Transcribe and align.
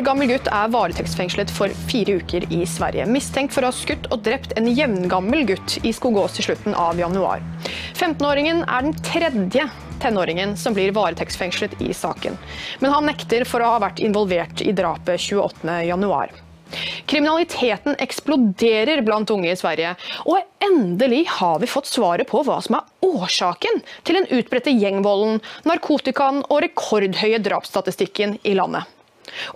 En 0.00 0.06
15 0.06 0.12
år 0.12 0.16
gammel 0.16 0.30
gutt 0.32 0.46
er 0.48 0.70
varetektsfengslet 0.72 1.50
for 1.52 1.72
fire 1.90 2.14
uker 2.22 2.44
i 2.48 2.62
Sverige. 2.64 3.04
Mistenkt 3.04 3.52
for 3.52 3.66
å 3.66 3.68
ha 3.68 3.76
skutt 3.76 4.06
og 4.08 4.22
drept 4.24 4.54
en 4.56 4.64
jevngammel 4.64 5.42
gutt 5.50 5.74
i 5.84 5.90
Skogås 5.92 6.38
i 6.40 6.44
slutten 6.46 6.72
av 6.72 6.96
januar. 6.96 7.42
15-åringen 7.98 8.62
er 8.64 8.86
den 8.86 8.94
tredje 9.04 9.66
tenåringen 10.00 10.54
som 10.56 10.72
blir 10.72 10.94
varetektsfengslet 10.96 11.74
i 11.84 11.92
saken. 11.92 12.38
Men 12.80 12.94
han 12.94 13.04
nekter 13.10 13.44
for 13.44 13.60
å 13.60 13.74
ha 13.74 13.82
vært 13.82 14.00
involvert 14.00 14.62
i 14.64 14.72
drapet 14.72 15.20
28.1. 15.20 16.38
Kriminaliteten 17.10 17.98
eksploderer 18.00 19.02
blant 19.04 19.28
unge 19.34 19.50
i 19.52 19.58
Sverige, 19.58 19.90
og 20.24 20.40
endelig 20.64 21.26
har 21.34 21.60
vi 21.60 21.68
fått 21.68 21.90
svaret 21.90 22.30
på 22.30 22.40
hva 22.46 22.56
som 22.64 22.78
er 22.78 22.88
årsaken 23.04 23.84
til 24.08 24.16
den 24.16 24.30
utbredte 24.38 24.72
gjengvolden, 24.72 25.42
narkotikaen 25.68 26.40
og 26.46 26.64
rekordhøye 26.64 27.42
drapsstatistikken 27.44 28.38
i 28.48 28.56
landet. 28.56 28.88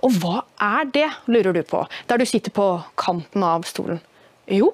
Og 0.05 0.15
hva 0.21 0.41
er 0.61 0.89
det, 0.95 1.09
lurer 1.31 1.55
du 1.55 1.63
på, 1.67 1.83
der 2.09 2.21
du 2.21 2.25
sitter 2.29 2.53
på 2.55 2.69
kanten 2.99 3.45
av 3.45 3.67
stolen? 3.69 4.01
Jo, 4.51 4.71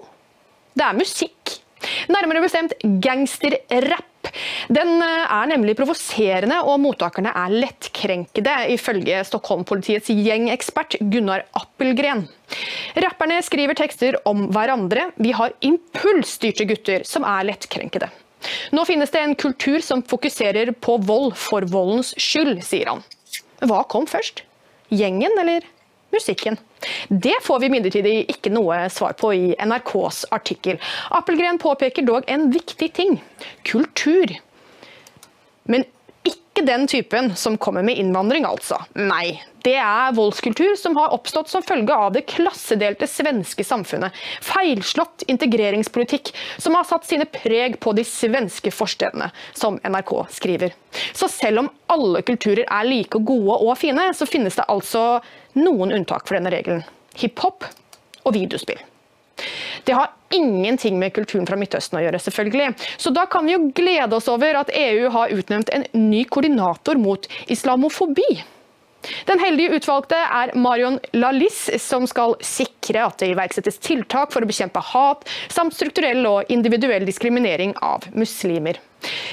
det 0.77 0.87
er 0.87 0.97
musikk. 0.97 1.57
Nærmere 2.11 2.43
bestemt 2.43 2.75
gangsterrapp. 3.03 4.07
Den 4.71 5.01
eh, 5.01 5.33
er 5.33 5.49
nemlig 5.49 5.75
provoserende, 5.79 6.59
og 6.63 6.79
mottakerne 6.83 7.33
er 7.35 7.55
lettkrenkede, 7.63 8.53
ifølge 8.75 9.23
Stockholm-politiets 9.27 10.11
gjengekspert 10.13 10.99
Gunnar 11.11 11.47
Appelgren. 11.57 12.27
Rapperne 13.01 13.39
skriver 13.43 13.77
tekster 13.79 14.19
om 14.29 14.47
hverandre. 14.53 15.09
Vi 15.17 15.33
har 15.35 15.55
impulsstyrte 15.65 16.67
gutter 16.69 17.07
som 17.07 17.25
er 17.27 17.49
lettkrenkede. 17.49 18.11
Nå 18.73 18.85
finnes 18.89 19.11
det 19.13 19.21
en 19.21 19.35
kultur 19.37 19.81
som 19.85 20.01
fokuserer 20.05 20.73
på 20.73 20.97
vold 21.05 21.35
for 21.37 21.65
voldens 21.69 22.13
skyld, 22.17 22.61
sier 22.65 22.93
han. 22.93 23.03
Hva 23.61 23.83
kom 23.89 24.07
først? 24.09 24.45
Gjengen 24.91 25.37
eller 25.39 25.65
musikken? 26.11 26.57
Det 27.07 27.37
får 27.45 27.59
vi 27.59 27.69
imidlertid 27.71 28.07
ikke 28.33 28.51
noe 28.51 28.83
svar 28.91 29.15
på 29.19 29.31
i 29.33 29.51
NRKs 29.55 30.25
artikkel. 30.35 30.81
Appelgren 31.15 31.59
påpeker 31.61 32.05
dog 32.07 32.27
en 32.27 32.49
viktig 32.51 32.91
ting 32.97 33.19
kultur. 33.67 34.35
Men 35.63 35.85
ikke 36.51 36.67
den 36.67 36.87
typen 36.87 37.31
som 37.35 37.57
kommer 37.57 37.83
med 37.83 37.97
innvandring, 37.97 38.45
altså. 38.45 38.81
Nei. 38.95 39.41
Det 39.63 39.75
er 39.77 40.15
voldskultur 40.17 40.73
som 40.75 40.95
har 40.97 41.13
oppstått 41.13 41.51
som 41.51 41.63
følge 41.63 41.93
av 41.93 42.15
det 42.15 42.23
klassedelte 42.27 43.07
svenske 43.07 43.63
samfunnet. 43.63 44.15
Feilslått 44.41 45.23
integreringspolitikk 45.29 46.33
som 46.57 46.75
har 46.75 46.87
satt 46.89 47.05
sine 47.05 47.27
preg 47.29 47.77
på 47.79 47.93
de 47.93 48.03
svenske 48.07 48.73
forstedene, 48.73 49.29
som 49.53 49.77
NRK 49.85 50.15
skriver. 50.33 50.73
Så 51.13 51.29
selv 51.31 51.63
om 51.63 51.71
alle 51.93 52.23
kulturer 52.25 52.65
er 52.65 52.89
like 52.89 53.21
gode 53.21 53.59
og 53.61 53.77
fine, 53.79 54.09
så 54.17 54.27
finnes 54.27 54.57
det 54.57 54.67
altså 54.67 55.21
noen 55.61 55.93
unntak 55.93 56.25
for 56.25 56.39
denne 56.39 56.51
regelen. 56.51 56.83
Hiphop 57.21 57.69
og 58.25 58.33
videospill. 58.35 58.81
Det 59.87 59.95
har 59.97 60.13
ingenting 60.31 60.99
med 60.99 61.13
kulturen 61.15 61.47
fra 61.47 61.57
Midtøsten 61.59 61.99
å 61.99 62.03
gjøre, 62.05 62.21
selvfølgelig. 62.21 62.71
Så 63.01 63.11
da 63.15 63.25
kan 63.29 63.45
vi 63.47 63.55
jo 63.55 63.67
glede 63.75 64.17
oss 64.17 64.29
over 64.31 64.61
at 64.61 64.71
EU 64.75 65.11
har 65.13 65.35
utnevnt 65.35 65.71
en 65.75 65.85
ny 65.97 66.23
koordinator 66.29 66.99
mot 67.01 67.27
islamofobi. 67.51 68.43
Den 69.25 69.41
heldige 69.41 69.79
utvalgte 69.79 70.17
er 70.17 70.53
Marion 70.61 70.99
Lalis, 71.17 71.63
som 71.81 72.05
skal 72.09 72.35
sikre 72.45 73.07
at 73.07 73.17
det 73.21 73.31
iverksettes 73.33 73.81
tiltak 73.81 74.33
for 74.33 74.45
å 74.45 74.49
bekjempe 74.49 74.83
hat, 74.91 75.25
samt 75.49 75.73
strukturell 75.73 76.21
og 76.29 76.53
individuell 76.53 77.07
diskriminering 77.07 77.73
av 77.81 78.05
muslimer. 78.13 78.77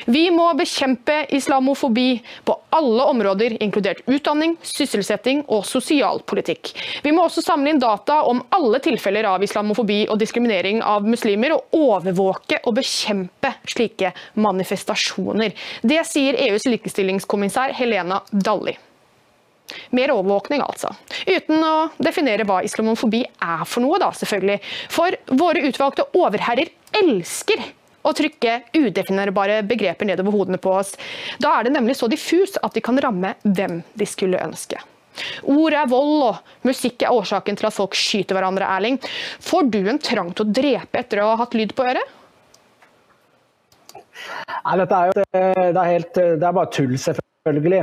Vi 0.08 0.28
må 0.32 0.46
bekjempe 0.56 1.26
islamofobi 1.34 2.22
på 2.44 2.56
alle 2.74 3.04
områder, 3.12 3.56
inkludert 3.62 4.00
utdanning, 4.08 4.56
sysselsetting 4.64 5.44
og 5.46 5.66
sosialpolitikk. 5.68 6.72
Vi 7.04 7.12
må 7.12 7.26
også 7.26 7.44
samle 7.44 7.74
inn 7.74 7.82
data 7.82 8.22
om 8.28 8.42
alle 8.56 8.80
tilfeller 8.84 9.28
av 9.28 9.44
islamofobi 9.44 10.04
og 10.08 10.18
diskriminering 10.22 10.82
av 10.82 11.06
muslimer, 11.08 11.56
og 11.58 11.76
overvåke 11.76 12.62
og 12.64 12.78
bekjempe 12.80 13.54
slike 13.68 14.12
manifestasjoner. 14.40 15.56
Det 15.82 16.02
sier 16.08 16.38
EUs 16.48 16.68
likestillingskommissær 16.68 17.76
Helena 17.76 18.22
Dalli. 18.32 18.76
Mer 19.92 20.12
overvåkning, 20.14 20.62
altså. 20.64 20.94
Uten 21.28 21.60
å 21.64 21.74
definere 22.00 22.46
hva 22.48 22.62
islamofobi 22.64 23.20
er 23.26 23.64
for 23.68 23.84
noe, 23.84 23.98
da, 24.00 24.08
selvfølgelig. 24.16 24.60
For 24.92 25.16
våre 25.36 25.64
utvalgte 25.68 26.08
overherrer 26.16 26.72
elsker 26.96 27.60
å 28.08 28.16
trykke 28.16 28.58
udefinerbare 28.76 29.62
begreper 29.68 30.08
nedover 30.08 30.34
hodene 30.34 30.60
på 30.62 30.72
oss. 30.80 30.94
Da 31.42 31.56
er 31.58 31.68
det 31.68 31.74
nemlig 31.76 31.98
så 31.98 32.08
diffus 32.10 32.56
at 32.62 32.76
de 32.76 32.84
kan 32.84 32.98
ramme 33.02 33.34
hvem 33.44 33.82
de 33.98 34.08
skulle 34.08 34.40
ønske. 34.42 34.80
Ord 35.50 35.74
er 35.74 35.88
vold, 35.90 36.22
og 36.28 36.68
musikk 36.68 37.02
er 37.02 37.14
årsaken 37.14 37.58
til 37.58 37.68
at 37.68 37.74
folk 37.74 37.96
skyter 37.98 38.38
hverandre, 38.38 38.68
Erling. 38.68 39.00
Får 39.42 39.66
du 39.72 39.80
en 39.82 39.98
trang 39.98 40.30
til 40.32 40.46
å 40.46 40.54
drepe 40.60 41.02
etter 41.02 41.22
å 41.22 41.32
ha 41.32 41.40
hatt 41.42 41.56
lyd 41.58 41.74
på 41.74 41.86
øret? 41.88 42.14
Nei, 44.18 44.76
dette 44.80 44.98
er 44.98 45.10
jo 45.10 45.14
det 45.18 45.42
er, 45.42 45.84
helt, 45.88 46.14
det 46.14 46.46
er 46.46 46.56
bare 46.56 46.72
tull, 46.74 46.94
selvfølgelig. 47.00 47.82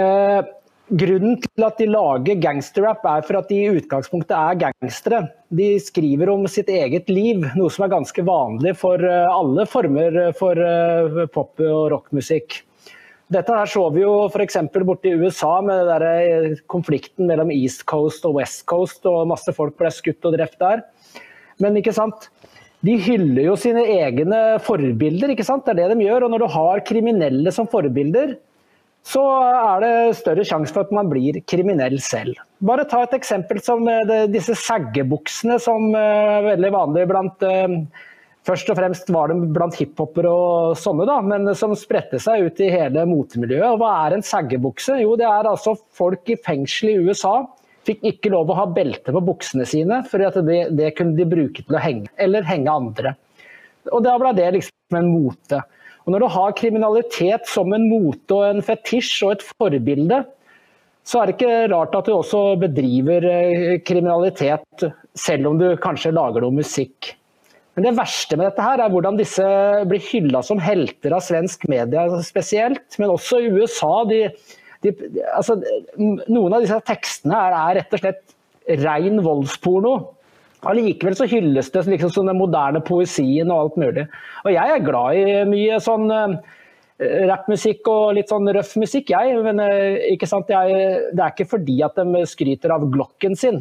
Eh, 0.00 0.52
Grunnen 0.92 1.38
til 1.40 1.64
at 1.64 1.78
de 1.80 1.86
lager 1.88 2.36
gangsterrap 2.44 3.06
er 3.08 3.22
for 3.24 3.38
at 3.38 3.48
de 3.48 3.56
i 3.56 3.70
utgangspunktet 3.72 4.34
er 4.36 4.58
gangstere. 4.66 5.22
De 5.48 5.70
skriver 5.80 6.28
om 6.28 6.44
sitt 6.50 6.68
eget 6.68 7.08
liv, 7.08 7.40
noe 7.56 7.72
som 7.72 7.86
er 7.86 7.94
ganske 7.94 8.24
vanlig 8.26 8.74
for 8.76 9.00
eh, 9.00 9.24
alle 9.32 9.64
former 9.70 10.18
for 10.36 10.60
eh, 10.60 11.24
pop- 11.32 11.64
og 11.64 11.88
rockmusikk. 11.94 12.58
Dette 13.32 13.56
her 13.56 13.72
så 13.72 13.86
vi 13.94 14.04
jo 14.04 14.12
f.eks. 14.28 14.60
borte 14.84 15.08
i 15.08 15.16
USA 15.16 15.56
med 15.64 15.88
der 15.88 16.04
eh, 16.10 16.48
konflikten 16.68 17.32
mellom 17.32 17.54
East 17.54 17.86
Coast 17.88 18.28
og 18.28 18.36
West 18.42 18.66
Coast, 18.68 19.08
og 19.08 19.30
masse 19.32 19.56
folk 19.56 19.78
ble 19.80 19.88
skutt 19.88 20.28
og 20.28 20.36
drept 20.36 20.60
der. 20.60 20.84
Men 21.64 21.80
ikke 21.80 21.96
sant, 21.96 22.28
de 22.84 23.00
hyller 23.00 23.46
jo 23.48 23.56
sine 23.56 23.88
egne 23.88 24.60
forbilder, 24.60 25.32
ikke 25.32 25.48
sant? 25.48 25.64
det 25.64 25.78
er 25.78 25.94
det 25.94 25.96
de 25.96 26.10
gjør. 26.10 26.26
Og 26.26 26.34
når 26.34 26.44
du 26.44 26.52
har 26.60 26.84
kriminelle 26.84 27.56
som 27.56 27.72
forbilder, 27.72 28.36
så 29.04 29.22
er 29.44 29.84
det 29.84 30.16
større 30.20 30.46
sjanse 30.48 30.72
for 30.72 30.86
at 30.86 30.94
man 30.94 31.10
blir 31.10 31.36
kriminell 31.48 31.98
selv. 32.02 32.40
Bare 32.64 32.86
ta 32.88 33.02
et 33.04 33.16
eksempel 33.18 33.60
som 33.64 33.84
eh, 33.90 34.26
disse 34.32 34.56
saggebuksene 34.56 35.58
som 35.60 35.90
er 35.92 36.40
eh, 36.40 36.48
veldig 36.54 36.74
vanlige 36.74 37.12
blant 37.12 37.48
eh, 37.48 37.78
Først 38.44 38.68
og 38.68 38.76
fremst 38.76 39.08
var 39.08 39.30
det 39.30 39.38
blant 39.56 39.72
hiphopere 39.80 40.28
og 40.28 40.74
sånne, 40.76 41.06
da, 41.08 41.14
men 41.24 41.48
som 41.56 41.72
spredte 41.80 42.18
seg 42.20 42.42
ut 42.44 42.58
i 42.60 42.66
hele 42.68 43.06
motemiljøet. 43.08 43.78
Hva 43.80 43.92
er 44.02 44.18
en 44.18 44.24
saggebukse? 44.28 44.98
Jo, 45.00 45.14
det 45.16 45.24
er 45.24 45.48
altså 45.48 45.72
folk 45.96 46.28
i 46.28 46.36
fengsel 46.44 46.90
i 46.92 46.98
USA 47.06 47.38
fikk 47.88 48.04
ikke 48.08 48.32
lov 48.32 48.52
å 48.52 48.58
ha 48.58 48.66
belte 48.68 49.12
på 49.16 49.22
buksene 49.24 49.64
sine, 49.68 50.02
for 50.08 50.20
det, 50.20 50.58
det 50.76 50.92
kunne 50.98 51.16
de 51.16 51.26
bruke 51.28 51.64
til 51.64 51.76
å 51.76 51.80
henge, 51.80 52.10
eller 52.20 52.44
henge 52.44 52.72
andre. 52.72 53.14
Og 53.92 54.04
da 54.04 54.14
ble 54.20 54.32
det 54.36 54.50
liksom 54.58 55.00
en 55.00 55.10
mote. 55.12 55.60
Og 56.04 56.12
Når 56.12 56.20
du 56.20 56.28
har 56.34 56.56
kriminalitet 56.58 57.48
som 57.48 57.72
en 57.72 57.86
mote 57.88 58.36
og 58.36 58.44
en 58.46 58.64
fetisj 58.64 59.24
og 59.24 59.36
et 59.36 59.44
forbilde, 59.54 60.20
så 61.04 61.20
er 61.20 61.28
det 61.28 61.36
ikke 61.36 61.68
rart 61.72 61.96
at 61.96 62.08
du 62.08 62.14
også 62.14 62.42
bedriver 62.60 63.26
eh, 63.28 63.76
kriminalitet, 63.84 64.86
selv 65.16 65.50
om 65.50 65.60
du 65.60 65.66
kanskje 65.80 66.14
lager 66.16 66.44
noe 66.44 66.56
musikk. 66.60 67.12
Men 67.74 67.88
det 67.88 67.96
verste 67.98 68.38
med 68.38 68.48
dette 68.48 68.64
her 68.64 68.80
er 68.80 68.92
hvordan 68.92 69.18
disse 69.18 69.44
blir 69.90 70.04
hylla 70.06 70.44
som 70.46 70.60
helter 70.62 71.16
av 71.16 71.24
svensk 71.26 71.66
media 71.70 72.06
spesielt, 72.24 72.86
men 73.00 73.12
også 73.12 73.40
i 73.42 73.50
USA. 73.50 73.92
De, 74.08 74.20
de, 74.84 74.92
altså, 75.34 75.58
noen 75.98 76.54
av 76.54 76.62
disse 76.62 76.78
tekstene 76.86 77.40
er, 77.48 77.56
er 77.58 77.80
rett 77.80 77.96
og 77.96 78.04
slett 78.04 78.36
ren 78.84 79.20
voldsporno. 79.24 79.96
Allikevel 80.68 81.16
så 81.16 81.28
hylles 81.28 81.70
det 81.74 81.84
liksom 81.92 82.12
som 82.12 82.28
den 82.28 82.38
moderne 82.38 82.82
poesien 82.84 83.50
og 83.52 83.60
alt 83.64 83.80
mulig. 83.80 84.06
Og 84.44 84.54
jeg 84.54 84.74
er 84.74 84.86
glad 84.86 85.18
i 85.18 85.36
mye 85.48 85.80
sånn 85.82 86.08
uh, 86.12 86.36
rappmusikk 87.28 87.90
og 87.90 88.14
litt 88.18 88.32
sånn 88.32 88.48
røff 88.56 88.74
musikk, 88.80 89.12
jeg. 89.14 89.36
Men 89.44 89.62
uh, 89.62 90.00
ikke 90.12 90.28
sant? 90.30 90.52
Jeg, 90.52 90.96
det 91.12 91.20
er 91.20 91.34
ikke 91.34 91.50
fordi 91.50 91.78
at 91.86 92.00
de 92.00 92.24
skryter 92.30 92.74
av 92.74 92.88
glokken 92.92 93.36
sin. 93.38 93.60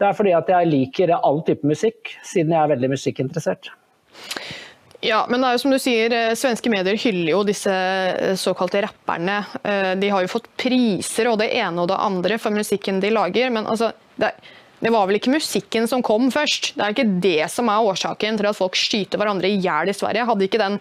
Det 0.00 0.08
er 0.08 0.18
fordi 0.18 0.34
at 0.34 0.50
jeg 0.50 0.72
liker 0.72 1.14
all 1.20 1.40
type 1.46 1.66
musikk, 1.66 2.16
siden 2.26 2.54
jeg 2.54 2.60
er 2.64 2.72
veldig 2.74 2.90
musikkinteressert. 2.96 3.70
Ja, 5.04 5.20
men 5.28 5.42
det 5.42 5.46
er 5.46 5.54
jo 5.54 5.60
som 5.60 5.74
du 5.74 5.78
sier, 5.82 6.12
eh, 6.16 6.32
Svenske 6.38 6.70
medier 6.72 6.96
hyller 6.98 7.30
jo 7.34 7.42
disse 7.44 7.72
såkalte 8.40 8.80
rapperne. 8.86 9.36
De 10.00 10.10
har 10.10 10.24
jo 10.24 10.30
fått 10.32 10.48
priser 10.58 11.28
og 11.28 11.36
det 11.42 11.50
ene 11.60 11.84
og 11.84 11.90
det 11.92 11.98
andre 12.00 12.38
for 12.40 12.56
musikken 12.56 13.02
de 13.04 13.12
lager. 13.12 13.52
Men 13.52 13.68
altså, 13.68 13.90
det 14.16 14.30
er 14.32 14.54
det 14.84 14.92
var 14.92 15.06
vel 15.08 15.16
ikke 15.16 15.32
musikken 15.32 15.86
som 15.88 16.02
kom 16.04 16.26
først. 16.32 16.74
Det 16.76 16.84
er 16.84 16.92
ikke 16.92 17.20
det 17.24 17.46
som 17.52 17.70
er 17.72 17.86
årsaken 17.88 18.36
til 18.36 18.48
at 18.50 18.58
folk 18.58 18.76
skyter 18.76 19.20
hverandre 19.20 19.48
i 19.48 19.56
hjel 19.64 19.88
i 19.88 19.96
Sverige. 19.96 20.26
Hadde 20.28 20.44
ikke 20.44 20.60
den 20.60 20.76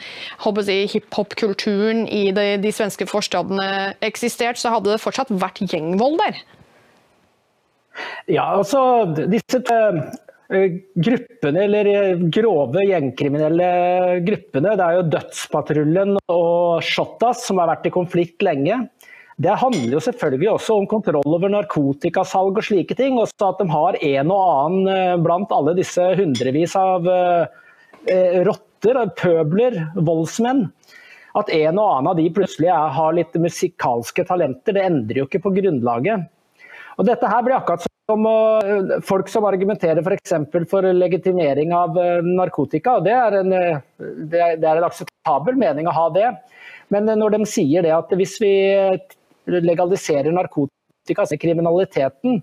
si, 0.67 0.75
hiphop-kulturen 0.91 2.03
i 2.11 2.25
de, 2.35 2.47
de, 2.59 2.73
svenske 2.75 3.07
forstadene 3.07 3.93
eksistert, 4.03 4.59
så 4.59 4.73
hadde 4.75 4.91
det 4.91 4.99
fortsatt 5.03 5.31
vært 5.31 5.63
gjengvold 5.71 6.19
der. 6.19 6.43
Ja, 8.27 8.49
altså 8.57 8.81
disse 9.29 9.61
uh, 9.69 10.01
gruppene, 10.99 11.63
eller 11.63 11.89
eh, 11.93 12.23
grove 12.33 12.83
gjengkriminelle 12.89 13.69
gruppene, 14.25 14.73
det 14.79 14.85
er 14.85 14.97
jo 14.97 15.07
Dødspatruljen 15.13 16.17
og 16.27 16.83
Shottaz 16.83 17.45
som 17.47 17.61
har 17.61 17.71
vært 17.71 17.87
i 17.87 17.93
konflikt 17.93 18.43
lenge. 18.45 18.81
Det 19.41 19.55
handler 19.57 19.95
jo 19.95 20.01
selvfølgelig 20.03 20.49
også 20.51 20.75
om 20.77 20.87
kontroll 20.89 21.35
over 21.35 21.49
narkotikasalg 21.49 22.59
og 22.59 22.67
slike 22.67 22.97
ting. 22.97 23.17
Også 23.17 23.49
at 23.49 23.61
de 23.61 23.69
har 23.71 23.97
en 23.97 24.33
og 24.33 24.43
annen 24.43 24.91
eh, 24.93 25.15
blant 25.23 25.53
alle 25.55 25.73
disse 25.77 26.03
hundrevis 26.19 26.75
av 26.77 27.07
eh, 27.09 28.43
rotter, 28.45 28.99
pøbler, 29.17 29.79
voldsmenn. 29.95 30.67
At 31.39 31.49
en 31.49 31.79
og 31.81 31.95
annen 31.95 32.11
av 32.11 32.19
de 32.19 32.27
plutselig 32.35 32.69
er, 32.69 32.93
har 32.93 33.17
litt 33.17 33.33
musikalske 33.41 34.25
talenter, 34.29 34.77
det 34.77 34.85
endrer 34.85 35.23
jo 35.23 35.25
ikke 35.25 35.41
på 35.47 35.55
grunnlaget. 35.55 36.29
Og 37.01 37.07
dette 37.07 37.25
her 37.25 37.41
blir 37.41 37.57
akkurat 37.57 37.87
som 38.05 38.27
folk 39.07 39.31
som 39.31 39.47
argumenterer 39.49 40.03
f.eks. 40.03 40.35
For, 40.53 40.67
for 40.69 40.85
legitimering 40.93 41.73
av 41.73 41.97
narkotika. 42.27 42.99
og 42.99 43.07
det 43.07 43.15
er, 43.17 43.39
en, 43.39 43.55
det 44.29 44.43
er 44.43 44.77
en 44.77 44.85
akseptabel 44.85 45.57
mening 45.57 45.89
å 45.89 45.95
ha 45.95 46.05
det. 46.13 46.27
Men 46.93 47.09
når 47.17 47.33
de 47.33 47.49
sier 47.49 47.81
det 47.81 47.95
at 47.95 48.13
hvis 48.13 48.37
vi 48.43 48.53
legaliserer 49.45 50.31
narkotika, 50.33 51.25
så 51.27 51.37
kriminaliteten, 51.37 52.41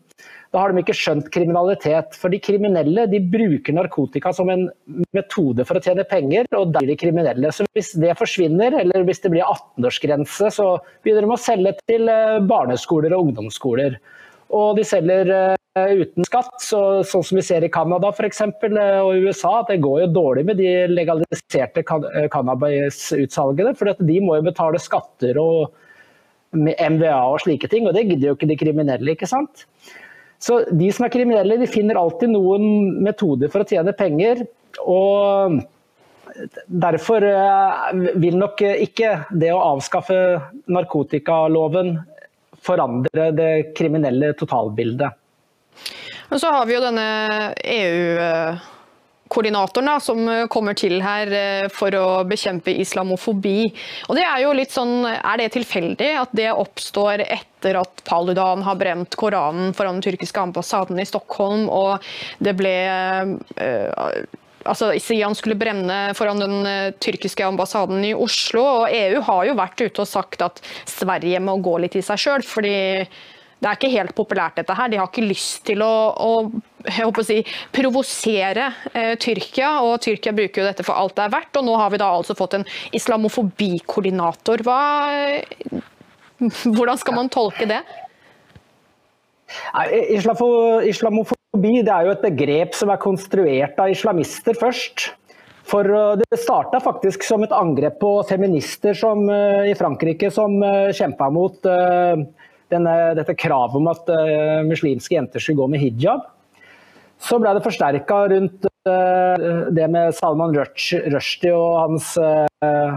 da 0.53 0.59
har 0.61 0.73
de 0.73 0.83
ikke 0.83 0.97
skjønt 0.97 1.31
kriminalitet. 1.33 2.17
For 2.19 2.33
de 2.33 2.41
kriminelle 2.43 3.07
de 3.11 3.21
bruker 3.33 3.77
narkotika 3.77 4.33
som 4.37 4.51
en 4.53 4.67
metode 5.17 5.65
for 5.69 5.79
å 5.79 5.85
tjene 5.85 6.05
penger, 6.11 6.49
og 6.59 6.75
der 6.75 6.85
er 6.85 6.93
de 6.93 6.99
kriminelle. 7.01 7.53
Så 7.55 7.65
hvis 7.77 7.95
det 8.03 8.17
forsvinner, 8.19 8.77
eller 8.83 9.07
hvis 9.09 9.23
det 9.25 9.33
blir 9.33 9.47
18-årsgrense, 9.47 10.51
så 10.59 10.73
begynner 11.05 11.27
de 11.27 11.37
å 11.37 11.41
selge 11.41 11.77
til 11.87 12.11
eh, 12.11 12.41
barneskoler 12.51 13.15
og 13.17 13.31
ungdomsskoler. 13.31 13.97
Og 14.51 14.75
de 14.77 14.85
selger 14.85 15.31
eh, 15.31 15.93
uten 16.03 16.27
skatt, 16.27 16.57
så, 16.61 16.81
sånn 17.07 17.25
som 17.27 17.39
vi 17.39 17.45
ser 17.47 17.63
i 17.65 17.71
Canada 17.73 18.11
f.eks. 18.11 18.43
Eh, 18.43 18.99
og 18.99 19.29
USA. 19.29 19.61
at 19.61 19.71
Det 19.71 19.79
går 19.85 20.03
jo 20.03 20.15
dårlig 20.17 20.45
med 20.51 20.59
de 20.59 20.73
legaliserte 20.91 21.87
cannabisutsalgene. 21.87 23.77
For 23.79 23.95
de 24.03 24.19
må 24.25 24.41
jo 24.41 24.49
betale 24.51 24.83
skatter 24.83 25.39
og 25.41 25.71
MVA 26.55 27.19
og 27.31 27.41
slike 27.45 27.69
ting, 27.71 27.87
og 27.87 27.95
det 27.95 28.07
gidder 28.09 28.31
jo 28.31 28.37
ikke 28.39 28.49
de 28.51 28.59
kriminelle. 28.59 29.15
ikke 29.15 29.29
sant? 29.31 29.67
Så 30.41 30.63
de 30.73 30.89
som 30.93 31.05
er 31.05 31.13
kriminelle, 31.13 31.59
de 31.61 31.69
finner 31.69 31.99
alltid 32.01 32.33
noen 32.33 33.03
metoder 33.05 33.53
for 33.53 33.63
å 33.63 33.69
tjene 33.69 33.95
penger. 33.97 34.47
og 34.83 35.61
Derfor 36.67 37.27
eh, 37.27 38.05
vil 38.23 38.39
nok 38.39 38.63
ikke 38.63 39.11
det 39.35 39.51
å 39.53 39.61
avskaffe 39.75 40.17
narkotikaloven 40.71 41.99
forandre 42.65 43.31
det 43.35 43.53
kriminelle 43.77 44.33
totalbildet. 44.39 45.17
Men 46.31 46.41
så 46.41 46.53
har 46.55 46.69
vi 46.69 46.77
jo 46.77 46.85
denne 46.85 47.07
EU 47.67 48.21
koordinatoren 49.31 50.01
som 50.03 50.29
eh, 50.29 50.47
kommer 50.51 50.77
til 50.79 50.99
her 51.05 51.31
eh, 51.35 51.69
for 51.73 51.95
å 51.97 52.09
bekjempe 52.29 52.75
islamofobi. 52.83 53.71
Og 54.09 54.19
det 54.19 54.27
Er 54.27 54.43
jo 54.45 54.57
litt 54.57 54.75
sånn, 54.75 55.07
er 55.07 55.41
det 55.41 55.53
tilfeldig 55.57 56.11
at 56.25 56.35
det 56.37 56.51
oppstår 56.53 57.25
etter 57.27 57.79
at 57.81 58.05
Paludan 58.07 58.65
har 58.67 58.79
brent 58.81 59.17
Koranen 59.21 59.75
foran 59.77 59.99
den 59.99 60.07
tyrkiske 60.07 60.41
ambassaden 60.41 61.01
i 61.01 61.09
Stockholm, 61.09 61.69
og 61.69 62.05
det 62.43 62.55
ble 62.59 62.75
øh, 63.61 64.23
altså 64.65 64.93
Sian 65.01 65.35
skulle 65.37 65.59
brenne 65.61 66.15
foran 66.17 66.43
den 66.43 66.95
tyrkiske 67.03 67.45
ambassaden 67.47 68.05
i 68.07 68.15
Oslo. 68.15 68.65
og 68.83 68.95
EU 68.95 69.21
har 69.29 69.45
jo 69.49 69.59
vært 69.59 69.85
ute 69.85 70.05
og 70.05 70.09
sagt 70.09 70.47
at 70.47 70.63
Sverige 70.89 71.41
må 71.43 71.59
gå 71.65 71.79
litt 71.85 71.99
i 71.99 72.05
seg 72.05 72.21
sjøl. 72.21 72.47
fordi 72.47 72.79
det 73.61 73.69
er 73.69 73.77
ikke 73.77 73.93
helt 73.93 74.15
populært, 74.17 74.57
dette 74.57 74.75
her. 74.77 74.89
De 74.89 74.97
har 74.97 75.09
ikke 75.11 75.27
lyst 75.27 75.67
til 75.69 75.83
å, 75.85 75.93
å 76.17 77.25
si, 77.27 77.43
provosere 77.77 78.71
eh, 78.95 79.13
Tyrkia, 79.21 79.75
og 79.85 79.99
Tyrkia 80.01 80.33
bruker 80.37 80.63
jo 80.63 80.69
dette 80.71 80.87
for 80.87 80.97
alt 80.97 81.19
det 81.19 81.27
er 81.27 81.35
verdt. 81.35 81.59
Og 81.61 81.67
nå 81.69 81.75
har 81.77 81.93
vi 81.93 82.01
da 82.01 82.09
altså 82.09 82.37
fått 82.39 82.57
en 82.57 82.65
islamofobikoordinator. 82.97 84.65
Hva, 84.65 84.81
hvordan 86.41 87.03
skal 87.03 87.19
man 87.21 87.29
tolke 87.33 87.69
det? 87.69 87.83
Islamofobi 90.89 91.77
det 91.85 91.93
er 91.93 92.09
jo 92.09 92.17
et 92.17 92.25
begrep 92.25 92.77
som 92.79 92.93
er 92.95 93.03
konstruert 93.03 93.81
av 93.83 93.93
islamister 93.93 94.57
først. 94.57 95.11
For 95.69 95.85
eh, 95.85 96.19
Det 96.25 96.41
starta 96.41 96.81
faktisk 96.81 97.29
som 97.29 97.45
et 97.45 97.53
angrep 97.53 98.01
på 98.01 98.17
feminister 98.25 98.97
som, 98.97 99.29
eh, 99.29 99.69
i 99.69 99.77
Frankrike 99.77 100.33
som 100.33 100.63
kjempa 100.97 101.29
mot 101.29 101.61
denne, 102.73 102.97
dette 103.19 103.37
kravet 103.39 103.79
om 103.79 103.89
at 103.91 104.11
uh, 104.13 104.61
muslimske 104.67 105.17
jenter 105.17 105.43
skulle 105.43 105.61
gå 105.63 105.71
med 105.73 105.83
hijab. 105.83 106.27
Så 107.21 107.37
ble 107.41 107.53
det 107.57 107.65
forsterka 107.65 108.23
rundt 108.33 108.69
uh, 108.89 109.67
det 109.77 109.89
med 109.93 110.15
Salman 110.17 110.55
Rushdie 110.57 111.53
og 111.53 111.81
hans, 111.83 112.15
uh, 112.17 112.47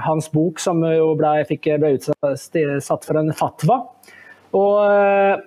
hans, 0.06 0.30
bok, 0.32 0.62
som 0.64 0.84
jo 0.88 1.12
ble, 1.20 1.36
fikk, 1.50 1.74
ble 1.82 1.98
utsatt 1.98 3.10
for 3.10 3.20
en 3.20 3.34
fatwa. 3.36 3.82
Og 4.54 5.42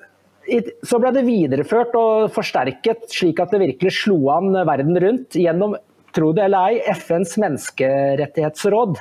så 0.86 0.98
ble 1.02 1.10
det 1.14 1.26
videreført 1.26 1.94
og 1.98 2.30
forsterket 2.34 3.06
slik 3.10 3.40
at 3.42 3.54
det 3.54 3.62
virkelig 3.62 3.92
slo 4.00 4.18
an 4.34 4.50
verden 4.66 4.98
rundt 5.02 5.38
gjennom, 5.38 5.76
tro 6.14 6.32
det 6.34 6.46
eller 6.46 6.74
ei, 6.74 6.80
FNs 6.94 7.36
menneskerettighetsråd. 7.42 8.98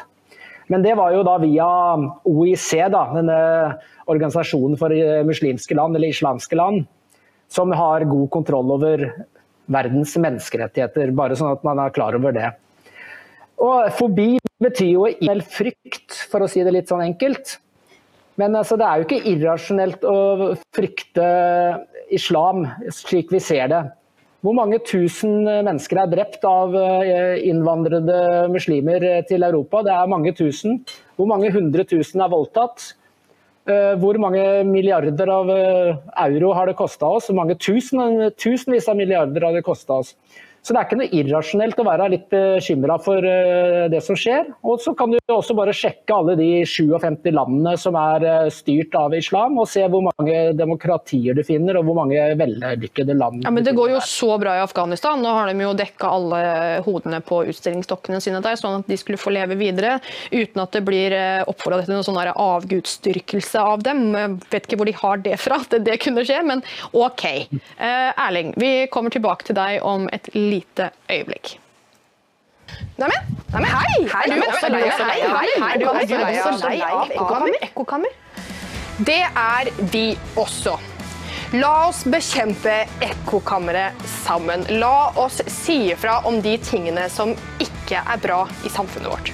Men 0.71 0.81
det 0.81 0.95
var 0.97 1.13
jo 1.13 1.23
da 1.25 1.37
via 1.41 1.69
OIC, 2.25 2.69
da, 2.93 3.05
denne 3.13 3.39
organisasjonen 4.09 4.79
for 4.79 4.93
eh, 4.95 5.21
muslimske 5.27 5.77
land, 5.77 5.97
eller 5.97 6.13
islamske 6.13 6.57
land, 6.57 6.85
som 7.51 7.73
har 7.75 8.07
god 8.09 8.29
kontroll 8.33 8.73
over 8.77 9.05
verdens 9.71 10.15
menneskerettigheter. 10.17 11.13
Bare 11.17 11.37
sånn 11.37 11.53
at 11.53 11.65
man 11.65 11.81
er 11.83 11.93
klar 11.93 12.17
over 12.17 12.33
det. 12.35 12.49
Og 13.61 13.91
fobi 13.95 14.35
betyr 14.61 14.89
jo 14.89 15.05
irrasjonell 15.07 15.45
frykt, 15.45 16.17
for 16.31 16.43
å 16.43 16.49
si 16.49 16.63
det 16.65 16.73
litt 16.75 16.91
sånn 16.91 17.05
enkelt. 17.05 17.59
Men 18.41 18.57
altså, 18.57 18.75
det 18.79 18.87
er 18.87 18.99
jo 18.99 19.05
ikke 19.07 19.31
irrasjonelt 19.31 20.03
å 20.09 20.17
frykte 20.75 21.27
islam 22.13 22.65
slik 22.91 23.31
vi 23.31 23.39
ser 23.43 23.69
det. 23.71 23.83
Hvor 24.45 24.53
mange 24.53 24.77
tusen 24.85 25.39
mennesker 25.41 25.97
er 26.03 26.09
drept 26.11 26.43
av 26.45 26.75
eh, 26.77 27.39
innvandrede 27.49 28.45
muslimer 28.53 29.01
til 29.25 29.41
Europa? 29.47 29.81
Det 29.81 29.93
er 29.95 30.11
mange 30.11 30.35
tusen. 30.37 30.83
Hvor 31.17 31.31
mange 31.31 31.49
hundre 31.55 31.81
tusen 31.89 32.21
er 32.21 32.29
voldtatt? 32.29 32.91
Eh, 33.65 33.95
hvor 33.97 34.19
mange 34.21 34.43
milliarder 34.69 35.31
av 35.33 35.49
eh, 35.49 35.95
euro 36.27 36.51
har 36.53 36.69
det 36.69 36.77
kosta 36.77 37.09
oss? 37.17 37.31
Hvor 37.31 37.39
mange 37.39 37.57
tusen, 37.57 38.27
tusenvis 38.37 38.91
av 38.91 38.99
milliarder 38.99 39.47
har 39.47 39.57
det 39.57 39.65
kosta 39.65 39.97
oss? 40.03 40.13
Så 40.65 40.73
det 40.73 40.79
er 40.79 40.87
ikke 40.87 40.97
noe 40.97 41.13
irrasjonelt 41.13 41.77
å 41.77 41.83
være 41.85 42.05
litt 42.09 42.23
bekymra 42.31 42.95
for 43.05 43.21
eh, 43.21 43.85
det 43.93 43.99
som 44.01 44.17
skjer. 44.17 44.47
Og 44.65 44.79
så 44.81 44.95
kan 44.97 45.11
du 45.13 45.19
også 45.29 45.53
bare 45.57 45.75
sjekke 45.77 46.15
alle 46.15 46.33
de 46.39 46.47
57 46.65 47.29
landene 47.35 47.75
som 47.77 47.93
er 47.99 48.25
eh, 48.25 48.47
styrt 48.53 48.97
av 48.97 49.13
islam, 49.13 49.59
og 49.61 49.69
se 49.69 49.83
hvor 49.85 50.07
mange 50.07 50.55
demokratier 50.57 51.37
du 51.37 51.43
finner, 51.45 51.77
og 51.77 51.85
hvor 51.85 51.99
mange 51.99 52.23
vellykkede 52.39 53.13
land 53.13 53.45
ja, 53.45 53.51
Men 53.53 53.67
det 53.67 53.75
går 53.77 53.91
jo 53.93 53.99
så 54.09 54.39
bra 54.41 54.55
i 54.57 54.63
Afghanistan. 54.63 55.21
Nå 55.21 55.35
har 55.37 55.51
de 55.51 55.67
jo 55.67 55.75
dekka 55.77 56.09
alle 56.17 56.41
hodene 56.87 57.21
på 57.21 57.43
utstillingsdokkene 57.51 58.23
sine 58.25 58.41
der, 58.41 58.57
sånn 58.57 58.79
at 58.79 58.89
de 58.89 58.97
skulle 58.97 59.21
få 59.21 59.35
leve 59.35 59.59
videre 59.61 59.99
uten 60.33 60.65
at 60.65 60.73
det 60.73 60.81
blir 60.87 61.13
eh, 61.13 61.43
oppfordra 61.45 61.83
til 61.85 61.93
noen 61.93 62.07
sånn 62.09 62.19
avgudsdyrkelse 62.33 63.61
av 63.61 63.85
dem. 63.85 64.03
Jeg 64.17 64.33
vet 64.49 64.65
ikke 64.65 64.81
hvor 64.81 64.89
de 64.89 64.97
har 65.03 65.23
det 65.29 65.37
fra, 65.45 65.61
at 65.61 65.77
det 65.85 66.01
kunne 66.01 66.25
skje, 66.25 66.41
men 66.49 66.65
OK. 66.97 67.27
Erling, 67.77 68.55
vi 68.57 68.73
kommer 68.89 69.13
tilbake 69.13 69.45
til 69.45 69.61
deg 69.61 69.85
om 69.85 70.09
et 70.09 70.33
lite 70.33 70.54
lite 70.55 70.89
øyeblikk. 71.11 71.57
Neimen, 72.97 73.37
nei, 73.53 73.69
hei! 73.69 73.99
Er 74.15 74.33
du 74.33 74.43
også 74.49 74.69
lei 76.63 76.81
av 76.81 77.13
ekkokammer? 77.69 78.11
Det 79.05 79.21
er 79.27 79.71
vi 79.91 80.07
også. 80.39 80.77
La 81.55 81.71
oss 81.87 82.01
bekjempe 82.09 82.73
ekkokammeret 83.05 84.05
sammen. 84.23 84.65
La 84.81 85.11
oss 85.21 85.41
si 85.51 85.91
ifra 85.93 86.17
om 86.27 86.39
de 86.43 86.55
tingene 86.63 87.05
som 87.11 87.35
ikke 87.61 88.01
er 88.01 88.21
bra 88.23 88.41
i 88.65 88.71
samfunnet 88.71 89.11
vårt. 89.11 89.33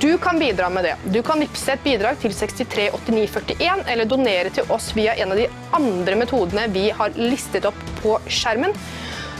Du 0.00 0.18
kan 0.22 0.38
bidra 0.38 0.70
med 0.70 0.84
det. 0.84 0.94
Du 1.04 1.20
kan 1.26 1.40
vippse 1.42 1.74
et 1.74 1.82
bidrag 1.84 2.18
til 2.22 2.34
638941 2.34 3.84
eller 3.90 4.06
donere 4.06 4.52
til 4.54 4.70
oss 4.70 4.92
via 4.96 5.16
en 5.18 5.34
av 5.34 5.40
de 5.40 5.48
andre 5.76 6.18
metodene 6.20 6.68
vi 6.70 6.88
har 6.94 7.16
listet 7.18 7.66
opp 7.68 7.80
på 8.00 8.16
skjermen. 8.30 8.74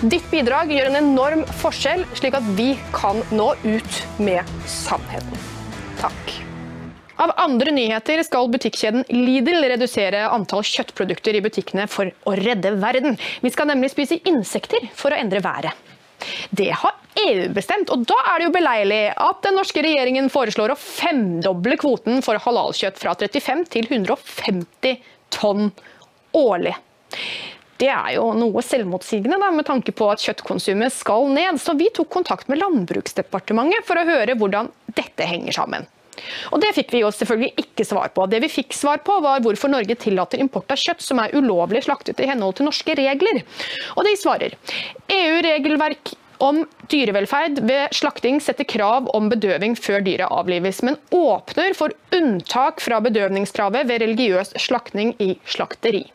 Ditt 0.00 0.24
bidrag 0.32 0.70
gjør 0.72 0.86
en 0.88 0.96
enorm 0.96 1.42
forskjell, 1.60 2.06
slik 2.16 2.32
at 2.38 2.46
vi 2.56 2.70
kan 2.96 3.18
nå 3.36 3.50
ut 3.60 3.98
med 4.24 4.48
sannheten. 4.64 5.42
Takk. 6.00 6.30
Av 7.20 7.34
andre 7.42 7.74
nyheter 7.76 8.22
skal 8.24 8.48
butikkjeden 8.48 9.04
Lidl 9.12 9.60
redusere 9.68 10.22
antall 10.32 10.64
kjøttprodukter 10.64 11.36
i 11.36 11.42
butikkene 11.44 11.84
for 11.92 12.08
å 12.08 12.32
redde 12.40 12.72
verden. 12.80 13.20
Vi 13.44 13.52
skal 13.52 13.68
nemlig 13.68 13.92
spise 13.92 14.16
insekter 14.24 14.88
for 14.96 15.12
å 15.12 15.20
endre 15.20 15.44
været. 15.44 15.76
Det 16.48 16.70
har 16.80 16.96
EU 17.20 17.50
bestemt, 17.52 17.92
og 17.92 18.08
da 18.08 18.16
er 18.32 18.40
det 18.40 18.48
jo 18.48 18.56
beleilig 18.56 19.02
at 19.20 19.44
den 19.44 19.60
norske 19.60 19.84
regjeringen 19.84 20.32
foreslår 20.32 20.72
å 20.72 20.80
femdoble 20.80 21.76
kvoten 21.80 22.24
for 22.24 22.40
halalkjøtt 22.40 22.96
fra 23.04 23.12
35 23.20 23.68
til 23.76 23.92
150 24.00 25.04
tonn 25.36 25.68
årlig. 26.32 26.72
Det 27.80 27.88
er 27.88 28.16
jo 28.18 28.26
noe 28.36 28.62
selvmotsigende 28.64 29.38
da, 29.40 29.48
med 29.54 29.64
tanke 29.68 29.94
på 29.96 30.10
at 30.12 30.20
kjøttkonsumet 30.20 30.92
skal 30.92 31.30
ned. 31.32 31.60
Så 31.62 31.72
vi 31.78 31.88
tok 31.96 32.10
kontakt 32.12 32.50
med 32.52 32.60
Landbruksdepartementet 32.60 33.88
for 33.88 33.96
å 33.96 34.04
høre 34.08 34.36
hvordan 34.36 34.68
dette 34.92 35.28
henger 35.28 35.56
sammen. 35.56 35.88
Og 36.52 36.60
Det 36.60 36.74
fikk 36.76 36.92
vi 36.92 37.00
jo 37.00 37.10
selvfølgelig 37.14 37.64
ikke 37.64 37.86
svar 37.88 38.10
på. 38.12 38.26
Det 38.28 38.42
vi 38.44 38.52
fikk 38.52 38.76
svar 38.76 39.00
på 39.06 39.16
var 39.24 39.40
hvorfor 39.40 39.72
Norge 39.72 39.96
tillater 39.96 40.42
import 40.42 40.72
av 40.72 40.80
kjøtt 40.80 41.00
som 41.04 41.22
er 41.22 41.32
ulovlig 41.32 41.86
slaktet 41.86 42.20
i 42.20 42.28
henhold 42.28 42.58
til 42.58 42.68
norske 42.68 42.96
regler. 42.98 43.40
Og 43.96 44.04
de 44.04 44.16
svarer 44.20 44.58
EU-regelverk 45.16 46.12
om 46.40 46.62
dyrevelferd 46.92 47.60
ved 47.68 47.96
slakting 47.96 48.40
setter 48.44 48.68
krav 48.68 49.08
om 49.16 49.28
bedøving 49.32 49.76
før 49.76 50.04
dyret 50.04 50.32
avlives, 50.32 50.80
men 50.84 50.96
åpner 51.12 51.76
for 51.76 51.92
unntak 52.16 52.80
fra 52.84 53.00
bedøvningskravet 53.04 53.88
ved 53.88 54.04
religiøs 54.04 54.56
slakting 54.60 55.12
i 55.20 55.34
slakteri. 55.44 56.06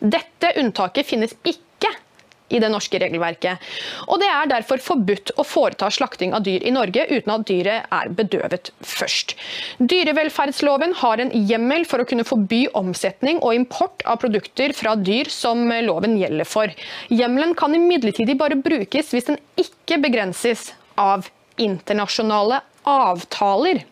Dette 0.00 0.52
unntaket 0.60 1.08
finnes 1.08 1.34
ikke 1.44 1.66
i 2.54 2.60
det 2.62 2.68
norske 2.70 2.98
regelverket. 3.02 3.62
Og 4.06 4.20
Det 4.22 4.28
er 4.30 4.50
derfor 4.50 4.82
forbudt 4.82 5.32
å 5.40 5.44
foreta 5.46 5.88
slakting 5.90 6.34
av 6.36 6.44
dyr 6.46 6.62
i 6.66 6.72
Norge 6.74 7.06
uten 7.10 7.32
at 7.34 7.46
dyret 7.48 7.88
er 7.92 8.12
bedøvet 8.18 8.70
først. 8.86 9.34
Dyrevelferdsloven 9.78 10.94
har 11.02 11.22
en 11.22 11.32
hjemmel 11.34 11.86
for 11.88 12.02
å 12.02 12.08
kunne 12.08 12.26
forby 12.26 12.66
omsetning 12.78 13.40
og 13.42 13.56
import 13.58 14.04
av 14.06 14.20
produkter 14.22 14.74
fra 14.76 14.94
dyr 14.96 15.30
som 15.32 15.66
loven 15.88 16.16
gjelder 16.20 16.48
for. 16.48 16.70
Hjemmelen 17.10 17.56
kan 17.58 17.74
imidlertid 17.74 18.30
bare 18.38 18.58
brukes 18.58 19.10
hvis 19.14 19.30
den 19.32 19.40
ikke 19.58 19.98
begrenses 20.02 20.70
av 20.96 21.26
internasjonale 21.62 22.62
avtaler 22.86 23.82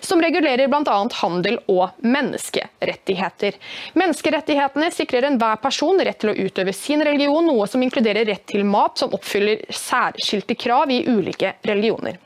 som 0.00 0.22
regulerer 0.22 0.68
bl.a. 0.68 0.96
handel 1.20 1.58
og 1.72 1.96
menneskerettigheter. 2.04 3.58
Menneskerettighetene 3.98 4.90
sikrer 4.94 5.28
enhver 5.28 5.60
person 5.62 6.00
rett 6.04 6.20
til 6.22 6.32
å 6.32 6.36
utøve 6.36 6.74
sin 6.76 7.04
religion, 7.04 7.46
noe 7.46 7.66
som 7.70 7.82
inkluderer 7.84 8.28
rett 8.28 8.46
til 8.50 8.64
mat 8.68 9.00
som 9.00 9.14
oppfyller 9.16 9.64
særskilte 9.72 10.56
krav 10.58 10.92
i 10.92 11.02
ulike 11.08 11.54
religioner. 11.66 12.18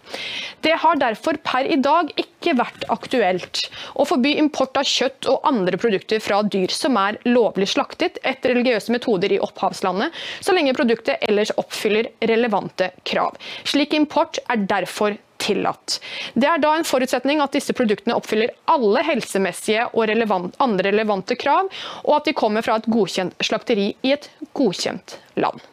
Det 0.60 0.74
har 0.82 0.98
derfor 0.98 1.38
per 1.44 1.68
i 1.70 1.78
dag 1.82 2.10
ikke 2.18 2.56
vært 2.58 2.86
aktuelt 2.90 3.62
å 3.94 4.06
forby 4.08 4.34
import 4.40 4.78
av 4.80 4.88
kjøtt 4.88 5.28
og 5.30 5.46
andre 5.46 5.78
produkter 5.80 6.22
fra 6.22 6.40
dyr 6.42 6.72
som 6.74 6.96
er 6.98 7.20
lovlig 7.28 7.68
slaktet 7.70 8.18
etter 8.26 8.54
religiøse 8.54 8.92
metoder 8.94 9.36
i 9.36 9.40
opphavslandet, 9.44 10.14
så 10.40 10.56
lenge 10.56 10.74
produktet 10.76 11.22
ellers 11.28 11.54
oppfyller 11.60 12.10
relevante 12.32 12.90
krav. 13.06 13.38
Slik 13.68 13.94
import 13.98 14.40
er 14.48 14.66
derfor 14.68 15.16
tillatt. 15.48 15.98
Det 16.34 16.48
er 16.48 16.62
da 16.62 16.74
en 16.76 16.86
forutsetning 16.86 17.42
at 17.44 17.56
disse 17.56 17.74
produktene 17.76 18.16
oppfyller 18.18 18.54
alle 18.70 19.04
helsemessige 19.06 19.88
og 19.92 20.08
relevant, 20.10 20.56
andre 20.62 20.92
relevante 20.92 21.38
krav, 21.40 21.70
og 22.04 22.16
at 22.20 22.28
de 22.28 22.36
kommer 22.36 22.64
fra 22.66 22.78
et 22.78 22.88
godkjent 22.88 23.36
slakteri 23.44 23.90
i 24.06 24.14
et 24.16 24.28
godkjent 24.56 25.18
land. 25.40 25.64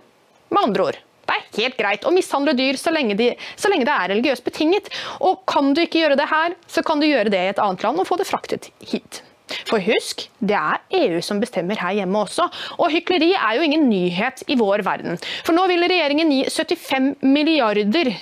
Med 0.54 0.62
andre 0.70 0.90
ord, 0.90 1.02
det 1.26 1.36
er 1.36 1.46
helt 1.64 1.78
greit 1.80 2.06
å 2.06 2.14
mishandle 2.14 2.54
dyr 2.58 2.78
så 2.78 2.94
lenge, 2.94 3.18
de, 3.18 3.32
så 3.58 3.72
lenge, 3.72 3.88
det 3.88 3.94
er 3.96 4.12
religiøst 4.14 4.46
betinget. 4.46 4.92
Og 5.26 5.42
kan 5.50 5.74
du 5.74 5.82
ikke 5.84 6.04
gjøre 6.04 6.20
det 6.20 6.28
her, 6.30 6.58
så 6.70 6.84
kan 6.86 7.02
du 7.02 7.08
gjøre 7.10 7.34
det 7.34 7.42
i 7.42 7.54
et 7.56 7.62
annet 7.62 7.86
land 7.86 8.02
og 8.02 8.08
få 8.10 8.20
det 8.22 8.30
fraktet 8.30 8.70
hit. 8.86 9.24
For 9.70 9.82
husk, 9.82 10.26
det 10.42 10.58
er 10.58 10.82
EU 11.06 11.20
som 11.26 11.42
bestemmer 11.42 11.78
her 11.82 11.98
hjemme 12.00 12.22
også. 12.26 12.48
Og 12.80 12.94
hykleri 12.94 13.34
er 13.36 13.58
jo 13.58 13.66
ingen 13.66 13.90
nyhet 13.90 14.42
i 14.50 14.58
vår 14.58 14.86
verden. 14.86 15.20
For 15.46 15.58
nå 15.58 15.66
vil 15.70 15.86
regjeringen 15.86 16.34
gi 16.34 16.46
75 16.50 17.12
milliarder 17.26 18.14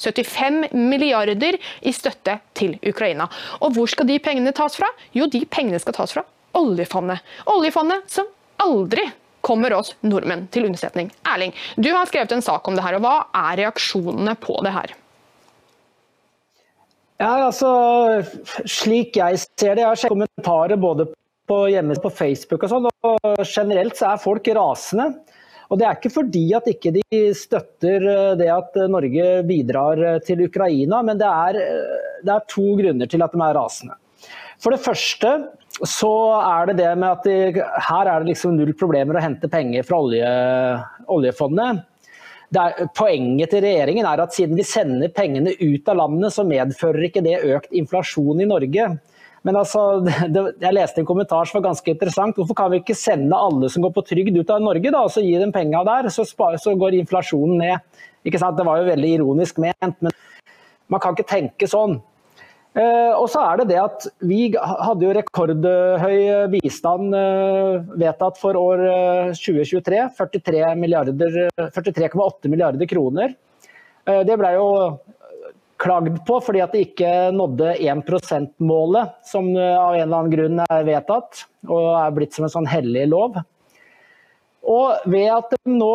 75 0.00 0.72
milliarder 0.72 1.58
i 1.86 1.92
støtte 1.94 2.38
til 2.56 2.76
Ukraina. 2.86 3.28
Og 3.60 3.76
hvor 3.76 3.90
skal 3.90 4.08
de 4.08 4.18
pengene 4.22 4.54
tas 4.56 4.78
fra? 4.80 4.88
Jo, 5.16 5.28
de 5.30 5.44
pengene 5.46 5.80
skal 5.82 5.96
tas 5.96 6.14
fra 6.16 6.24
oljefondet. 6.58 7.20
Oljefondet 7.50 8.08
som 8.10 8.28
aldri 8.60 9.06
kommer 9.44 9.72
oss 9.76 9.94
nordmenn 10.04 10.46
til 10.52 10.66
unnsetning. 10.68 11.08
Erling, 11.28 11.54
du 11.76 11.90
har 11.94 12.08
skrevet 12.08 12.32
en 12.36 12.44
sak 12.44 12.66
om 12.68 12.76
det 12.76 12.84
her, 12.84 12.98
og 12.98 13.06
hva 13.06 13.14
er 13.48 13.62
reaksjonene 13.62 14.36
på 14.40 14.58
det 14.66 14.74
her? 14.74 14.96
Ja, 17.20 17.32
altså, 17.46 17.70
Slik 18.64 19.18
jeg 19.20 19.40
ser 19.42 19.76
det, 19.76 19.84
jeg 19.84 19.88
har 19.88 20.12
kommentarer 20.12 20.80
både 20.80 21.10
på 21.50 21.64
hjemmesiden 21.72 22.04
på 22.04 22.12
Facebook 22.14 22.64
og 22.64 22.72
sånn, 22.72 22.88
og 22.88 23.42
generelt 23.44 23.98
så 23.98 24.12
er 24.12 24.22
folk 24.22 24.48
rasende. 24.56 25.10
Og 25.70 25.78
Det 25.78 25.86
er 25.86 25.98
ikke 25.98 26.10
fordi 26.12 26.44
at 26.58 26.66
ikke 26.66 26.92
de 26.98 27.20
støtter 27.38 28.06
eh, 28.10 28.36
det 28.40 28.50
at 28.50 28.78
Norge 28.90 29.26
bidrar 29.46 30.02
eh, 30.02 30.20
til 30.26 30.42
Ukraina, 30.48 30.98
men 31.06 31.20
det 31.20 31.28
er, 31.30 31.58
eh, 31.62 32.08
det 32.26 32.34
er 32.34 32.48
to 32.50 32.74
grunner 32.80 33.10
til 33.10 33.22
at 33.22 33.36
de 33.36 33.42
er 33.46 33.54
rasende. 33.54 33.94
For 34.60 34.74
det 34.74 34.82
første 34.82 35.30
så 35.86 36.10
er 36.40 36.66
det 36.68 36.80
det 36.82 36.90
med 36.98 37.08
at 37.08 37.22
de, 37.24 37.62
her 37.86 38.10
er 38.10 38.20
det 38.20 38.32
liksom 38.32 38.58
null 38.58 38.74
problemer 38.76 39.16
å 39.16 39.22
hente 39.22 39.48
penger 39.48 39.86
fra 39.86 40.00
olje, 40.02 40.32
oljefondet. 41.08 41.86
Er, 42.50 42.74
poenget 42.98 43.52
til 43.54 43.62
regjeringen 43.62 44.08
er 44.10 44.24
at 44.24 44.34
siden 44.34 44.58
vi 44.58 44.66
sender 44.66 45.12
pengene 45.14 45.54
ut 45.54 45.88
av 45.88 46.00
landet, 46.02 46.34
så 46.34 46.44
medfører 46.44 47.06
ikke 47.06 47.22
det 47.24 47.38
økt 47.46 47.78
inflasjon 47.78 48.42
i 48.42 48.50
Norge. 48.50 48.90
Men 49.46 49.56
altså, 49.56 49.84
det, 50.34 50.44
jeg 50.60 50.76
leste 50.76 51.00
en 51.02 51.08
kommentar 51.08 51.48
som 51.48 51.60
var 51.60 51.70
ganske 51.70 51.94
interessant. 51.94 52.36
Hvorfor 52.36 52.58
kan 52.58 52.72
vi 52.72 52.82
ikke 52.82 52.98
sende 52.98 53.36
alle 53.36 53.70
som 53.72 53.84
går 53.84 53.94
på 53.96 54.04
trygd 54.10 54.36
ut 54.36 54.52
av 54.52 54.62
Norge, 54.64 54.92
da, 54.92 55.04
og 55.06 55.14
så 55.14 55.24
gi 55.24 55.36
dem 55.40 55.54
penga 55.54 55.82
der? 55.88 56.10
Så, 56.12 56.26
spar, 56.28 56.58
så, 56.60 56.76
går 56.78 56.98
inflasjonen 57.00 57.60
ned. 57.62 58.04
Ikke 58.26 58.40
sant? 58.42 58.58
Det 58.58 58.68
var 58.68 58.80
jo 58.80 58.90
veldig 58.90 59.16
ironisk 59.16 59.60
ment, 59.62 59.96
men 60.04 60.16
man 60.90 61.02
kan 61.02 61.16
ikke 61.16 61.30
tenke 61.30 61.68
sånn. 61.70 62.00
Eh, 62.78 63.12
og 63.16 63.24
så 63.32 63.42
er 63.48 63.58
det 63.58 63.72
det 63.72 63.78
at 63.82 64.04
vi 64.22 64.52
hadde 64.54 65.02
jo 65.02 65.14
rekordhøy 65.16 66.50
bistand 66.52 67.16
eh, 67.18 67.80
vedtatt 67.98 68.38
for 68.38 68.58
år 68.58 68.84
2023. 69.34 70.04
43,8 70.20 70.76
milliarder, 70.78 71.40
43 71.74 72.52
milliarder 72.52 72.90
kroner. 72.90 73.34
Eh, 74.06 74.22
det 74.28 74.38
ble 74.38 74.52
jo 74.54 74.68
klagd 75.80 76.18
på 76.28 76.38
fordi 76.44 76.62
at 76.64 76.74
de 76.74 76.84
ikke 76.84 77.12
nådde 77.36 77.74
1 77.78 78.02
%-målet, 78.06 79.14
som 79.26 79.48
eh, 79.56 79.76
av 79.76 79.94
en 79.94 80.02
eller 80.02 80.18
annen 80.18 80.34
grunn 80.34 80.64
er 80.66 80.84
vedtatt 80.88 81.44
og 81.68 81.86
er 82.00 82.16
blitt 82.16 82.36
som 82.36 82.46
en 82.46 82.54
sånn 82.58 82.68
hellig 82.70 83.06
lov. 83.10 83.40
Og 84.70 85.08
ved 85.10 85.30
at 85.32 85.56
de 85.56 85.78
nå 85.78 85.94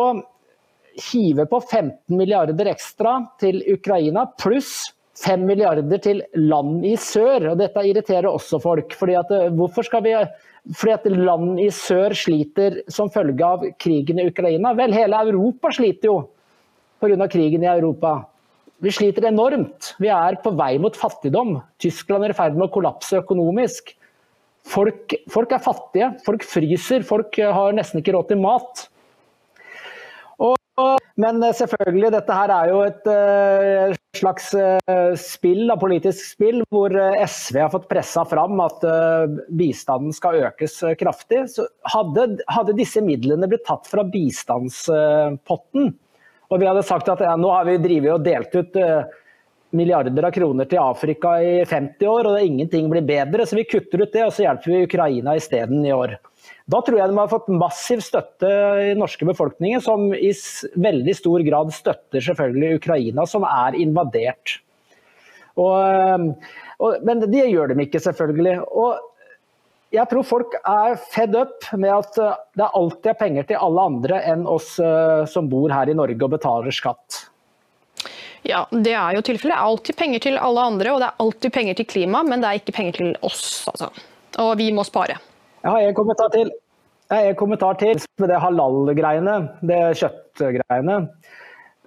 hiver 1.12 1.48
på 1.50 1.60
15 1.60 2.16
milliarder 2.16 2.72
ekstra 2.72 3.18
til 3.40 3.60
Ukraina, 3.68 4.26
pluss 4.40 4.90
5 5.22 5.46
milliarder 5.48 6.00
til 6.02 6.22
land 6.36 6.84
i 6.84 6.94
sør, 7.00 7.52
og 7.52 7.60
dette 7.60 7.84
irriterer 7.88 8.28
også 8.28 8.60
folk. 8.60 8.92
fordi 8.92 9.16
at, 9.16 9.30
eh, 9.30 9.48
hvorfor 9.54 9.86
skal 9.86 10.02
vi 10.04 10.16
fordi 10.74 10.92
at 10.92 11.04
land 11.06 11.60
i 11.62 11.68
sør 11.70 12.10
sliter 12.10 12.80
som 12.90 13.10
følge 13.10 13.44
av 13.44 13.62
krigen 13.78 14.18
i 14.18 14.26
Ukraina. 14.26 14.74
Vel, 14.74 14.92
hele 14.92 15.20
Europa 15.28 15.70
sliter 15.70 16.10
jo 16.10 16.16
pga. 17.00 17.28
krigen 17.28 17.62
i 17.62 17.70
Europa. 17.70 18.26
Vi 18.84 18.92
sliter 18.92 19.24
enormt. 19.30 19.94
Vi 20.02 20.10
er 20.12 20.36
på 20.42 20.52
vei 20.56 20.74
mot 20.82 20.96
fattigdom. 20.96 21.56
Tyskland 21.80 22.26
er 22.26 22.34
i 22.34 22.36
ferd 22.36 22.58
med 22.58 22.68
å 22.68 22.74
kollapse 22.74 23.22
økonomisk. 23.22 23.94
Folk, 24.66 25.14
folk, 25.30 25.54
er 25.54 25.62
fattige, 25.62 26.10
folk 26.26 26.44
fryser, 26.44 27.06
folk 27.06 27.38
har 27.38 27.76
nesten 27.76 28.02
ikke 28.02 28.16
råd 28.16 28.32
til 28.32 28.40
mat. 28.42 28.88
Og, 30.76 30.98
men 31.16 31.40
selvfølgelig, 31.56 32.10
dette 32.12 32.34
her 32.36 32.50
er 32.52 32.68
jo 32.68 32.80
et 32.84 33.06
uh, 33.08 33.94
slags 34.18 34.50
uh, 34.58 35.14
spill, 35.16 35.62
da, 35.70 35.78
politisk 35.80 36.34
spill, 36.34 36.60
hvor 36.74 36.92
uh, 36.92 37.16
SV 37.24 37.62
har 37.62 37.70
fått 37.72 37.86
pressa 37.88 38.26
fram 38.28 38.60
at 38.60 38.84
bistanden 39.56 40.12
skal 40.12 40.42
økes 40.50 40.82
kraftig. 41.00 41.46
Hadde, 41.94 42.28
hadde 42.52 42.76
disse 42.76 43.00
midlene 43.06 43.48
blitt 43.48 43.64
tatt 43.70 43.88
fra 43.88 44.04
bistandspotten, 44.04 45.94
og 46.50 46.60
vi 46.60 46.68
hadde 46.68 46.84
sagt 46.86 47.08
at 47.12 47.22
ja, 47.24 47.34
nå 47.38 47.50
har 47.52 47.66
vi 47.68 47.78
drevet 47.82 48.12
og 48.14 48.24
delt 48.26 48.54
ut 48.54 48.78
uh, 48.78 49.06
milliarder 49.76 50.28
av 50.28 50.34
kroner 50.34 50.68
til 50.70 50.80
Afrika 50.82 51.36
i 51.42 51.58
50 51.66 52.10
år, 52.10 52.30
og 52.30 52.42
ingenting 52.42 52.90
blir 52.92 53.04
bedre, 53.06 53.46
så 53.46 53.58
vi 53.58 53.66
kutter 53.68 54.04
ut 54.04 54.14
det 54.14 54.24
og 54.26 54.34
så 54.34 54.46
hjelper 54.46 54.72
vi 54.72 54.84
Ukraina 54.86 55.36
isteden 55.38 55.84
i 55.86 55.94
år. 55.94 56.16
Da 56.70 56.80
tror 56.82 56.98
jeg 56.98 57.10
de 57.10 57.18
har 57.18 57.30
fått 57.30 57.50
massiv 57.50 58.02
støtte 58.02 58.50
i 58.82 58.92
den 58.92 59.02
norske 59.02 59.26
befolkningen, 59.26 59.82
som 59.82 60.08
i 60.14 60.32
veldig 60.82 61.14
stor 61.18 61.42
grad 61.46 61.74
støtter 61.74 62.22
selvfølgelig 62.28 62.80
Ukraina, 62.80 63.26
som 63.30 63.46
er 63.46 63.78
invadert. 63.78 64.58
Og, 65.56 65.76
eh, 65.80 66.56
og, 66.82 67.04
men 67.06 67.22
det 67.22 67.46
gjør 67.48 67.72
de 67.72 67.86
ikke, 67.86 68.02
selvfølgelig. 68.02 68.58
Og 68.66 68.98
jeg 69.94 70.10
tror 70.10 70.26
folk 70.26 70.56
er 70.66 70.96
fed 71.12 71.36
up 71.38 71.68
med 71.78 71.92
at 71.94 72.18
eh, 72.18 72.42
det 72.58 72.68
alltid 72.80 73.12
er 73.12 73.18
penger 73.20 73.48
til 73.50 73.62
alle 73.62 73.86
andre 73.92 74.20
enn 74.32 74.44
oss 74.50 74.76
eh, 74.82 75.22
som 75.30 75.48
bor 75.50 75.70
her 75.70 75.90
i 75.90 75.96
Norge 75.96 76.18
og 76.26 76.32
betaler 76.34 76.74
skatt. 76.74 77.22
Ja, 78.46 78.64
det 78.70 78.94
er 78.94 79.16
jo 79.16 79.22
tilfellet. 79.26 79.54
Det 79.54 79.58
er 79.58 79.70
alltid 79.70 79.98
penger 79.98 80.22
til 80.26 80.36
alle 80.38 80.66
andre, 80.70 80.92
og 80.92 81.02
det 81.02 81.08
er 81.08 81.24
alltid 81.24 81.54
penger 81.54 81.78
til 81.78 81.88
klima, 81.90 82.22
men 82.26 82.42
det 82.42 82.50
er 82.50 82.60
ikke 82.60 82.76
penger 82.76 83.00
til 83.00 83.16
oss, 83.26 83.46
altså. 83.72 83.90
Og 84.42 84.52
vi 84.60 84.68
må 84.74 84.84
spare. 84.86 85.16
Jeg 85.62 85.72
har 85.72 85.88
en 85.88 85.96
kommentar 85.98 86.30
til. 86.34 86.52
Jeg 87.10 87.22
har 87.22 87.32
en 87.32 87.38
kommentar 87.38 87.78
til 87.80 87.98
med 88.22 88.30
det 88.30 88.38
halal-greiene, 88.42 89.36
det 89.66 89.80
kjøttgreiene. 89.98 90.98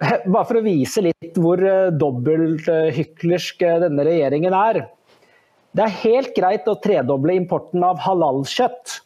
Bare 0.00 0.46
for 0.48 0.60
å 0.60 0.64
vise 0.64 1.04
litt 1.04 1.36
hvor 1.40 1.60
eh, 1.64 1.92
dobbelthyklersk 2.00 3.64
denne 3.84 4.08
regjeringen 4.08 4.56
er. 4.56 4.82
Det 5.76 5.84
er 5.84 6.00
helt 6.02 6.32
greit 6.34 6.66
å 6.66 6.78
tredoble 6.82 7.36
importen 7.38 7.84
av 7.86 8.00
halalkjøtt. 8.02 9.00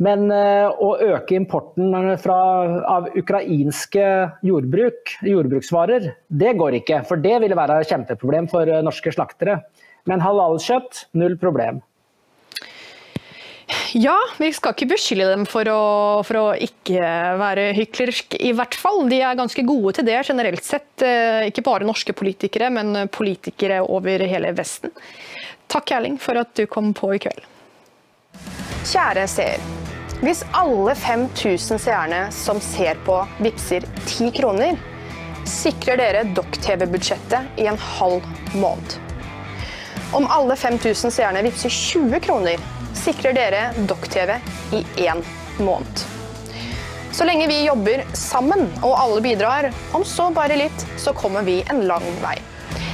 Men 0.00 0.30
eh, 0.32 0.66
å 0.66 0.94
øke 0.96 1.36
importen 1.36 1.92
fra, 2.22 2.38
av 2.88 3.10
ukrainske 3.20 4.06
jordbruk, 4.46 5.12
jordbruksvarer, 5.28 6.08
det 6.26 6.54
går 6.56 6.78
ikke. 6.80 7.02
For 7.08 7.20
det 7.20 7.36
ville 7.44 7.58
være 7.58 7.82
et 7.82 7.92
kjempeproblem 7.92 8.48
for 8.50 8.70
eh, 8.70 8.80
norske 8.86 9.12
slaktere. 9.12 9.60
Men 10.08 10.24
halalkjøtt, 10.24 11.04
null 11.20 11.36
problem. 11.40 11.82
Ja, 13.94 14.16
vi 14.40 14.48
skal 14.54 14.72
ikke 14.74 14.88
beskylde 14.94 15.28
dem 15.30 15.44
for 15.46 15.68
å, 15.70 15.82
for 16.26 16.38
å 16.40 16.46
ikke 16.58 17.02
være 17.38 17.68
hyklersk, 17.76 18.38
i 18.40 18.54
hvert 18.56 18.74
fall. 18.78 19.04
De 19.10 19.20
er 19.22 19.38
ganske 19.38 19.62
gode 19.68 19.98
til 19.98 20.08
det 20.08 20.16
generelt 20.24 20.64
sett. 20.66 20.90
Eh, 21.04 21.50
ikke 21.52 21.66
bare 21.68 21.86
norske 21.86 22.16
politikere, 22.16 22.72
men 22.72 23.04
politikere 23.12 23.82
over 23.84 24.24
hele 24.32 24.56
Vesten. 24.56 24.96
Takk 25.70 25.90
Erling 25.94 26.18
for 26.18 26.34
at 26.34 26.50
du 26.58 26.64
kom 26.66 26.90
på 26.94 27.12
i 27.14 27.18
kveld. 27.22 27.44
Kjære 28.90 29.26
seer. 29.30 29.62
Hvis 30.20 30.42
alle 30.56 30.96
5000 30.98 31.78
seerne 31.78 32.24
som 32.34 32.58
ser 32.64 32.98
på, 33.06 33.20
vippser 33.38 33.86
10 34.02 34.32
kroner, 34.34 34.80
sikrer 35.48 36.00
dere 36.00 36.24
Dokk-TV-budsjettet 36.34 37.62
i 37.62 37.68
en 37.70 37.78
halv 37.78 38.26
måned. 38.58 38.98
Om 40.18 40.26
alle 40.26 40.58
5000 40.58 41.14
seerne 41.14 41.46
vippser 41.46 41.70
20 41.70 42.18
kroner, 42.26 42.58
sikrer 42.98 43.38
dere 43.38 43.64
Dokk-TV 43.86 44.40
i 44.74 44.84
én 45.06 45.22
måned. 45.62 46.06
Så 47.14 47.24
lenge 47.24 47.46
vi 47.46 47.62
jobber 47.62 48.02
sammen 48.18 48.66
og 48.82 48.98
alle 48.98 49.22
bidrar, 49.22 49.70
om 49.94 50.02
så 50.02 50.32
bare 50.34 50.58
litt, 50.58 50.86
så 50.98 51.14
kommer 51.14 51.46
vi 51.46 51.60
en 51.70 51.86
lang 51.86 52.06
vei. 52.24 52.40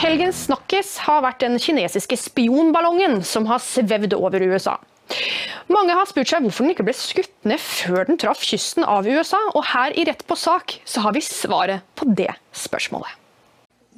Helgens 0.00 0.46
snakkes 0.46 0.94
har 1.04 1.20
vært 1.20 1.42
den 1.42 1.58
kinesiske 1.60 2.16
spionballongen 2.16 3.18
som 3.26 3.44
har 3.50 3.60
svevd 3.60 4.14
over 4.16 4.40
USA. 4.48 4.78
Mange 5.68 5.92
har 5.92 6.08
spurt 6.08 6.30
seg 6.30 6.46
hvorfor 6.46 6.64
den 6.64 6.72
ikke 6.72 6.86
ble 6.86 6.94
skutt 6.96 7.34
ned 7.44 7.60
før 7.60 8.08
den 8.08 8.16
traff 8.20 8.40
kysten 8.40 8.86
av 8.88 9.04
USA, 9.04 9.40
og 9.52 9.66
her 9.74 9.92
i 9.92 10.06
Rett 10.08 10.24
på 10.24 10.38
sak 10.40 10.78
så 10.88 11.04
har 11.04 11.12
vi 11.12 11.20
svaret 11.26 11.84
på 12.00 12.08
det 12.16 12.32
spørsmålet. 12.56 13.12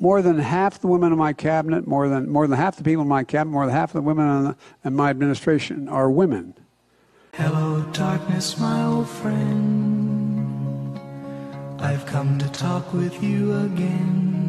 more 0.00 0.20
than 0.20 0.40
half 0.40 0.80
the 0.80 0.88
women 0.88 1.12
in 1.12 1.18
my 1.18 1.32
cabinet, 1.32 1.86
more 1.86 2.08
than 2.08 2.28
more 2.28 2.48
than 2.48 2.58
half 2.58 2.74
the 2.76 2.82
people 2.82 3.02
in 3.02 3.08
my 3.08 3.22
cabinet, 3.22 3.52
more 3.52 3.66
than 3.66 3.74
half 3.74 3.90
of 3.90 3.98
the 4.00 4.02
women 4.02 4.26
in, 4.26 4.44
the, 4.44 4.56
in 4.84 4.96
my 4.96 5.10
administration 5.10 5.88
are 5.88 6.10
women. 6.10 6.54
Hello, 7.34 7.82
darkness, 7.92 8.58
my 8.58 8.82
old 8.84 9.08
friend. 9.08 10.98
I've 11.80 12.04
come 12.06 12.38
to 12.38 12.48
talk 12.48 12.92
with 12.92 13.22
you 13.22 13.54
again. 13.60 14.41